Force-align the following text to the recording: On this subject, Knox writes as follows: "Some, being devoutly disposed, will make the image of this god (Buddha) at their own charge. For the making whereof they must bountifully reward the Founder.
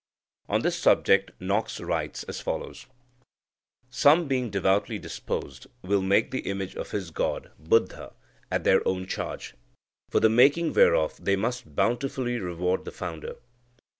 On 0.49 0.63
this 0.63 0.77
subject, 0.77 1.29
Knox 1.39 1.79
writes 1.79 2.23
as 2.23 2.39
follows: 2.41 2.87
"Some, 3.91 4.27
being 4.27 4.49
devoutly 4.49 4.97
disposed, 4.97 5.67
will 5.83 6.01
make 6.01 6.31
the 6.31 6.39
image 6.39 6.75
of 6.75 6.89
this 6.89 7.11
god 7.11 7.51
(Buddha) 7.59 8.13
at 8.49 8.63
their 8.63 8.81
own 8.87 9.05
charge. 9.05 9.53
For 10.09 10.19
the 10.19 10.27
making 10.27 10.73
whereof 10.73 11.23
they 11.23 11.35
must 11.35 11.75
bountifully 11.75 12.39
reward 12.39 12.85
the 12.85 12.91
Founder. 12.91 13.35